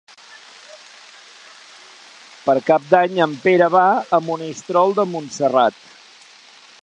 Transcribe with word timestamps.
Per 2.45 2.55
Cap 2.71 2.89
d'Any 2.93 3.23
en 3.27 3.37
Pere 3.47 3.69
va 3.77 3.85
a 4.19 4.23
Monistrol 4.31 4.99
de 5.01 5.09
Montserrat. 5.15 5.81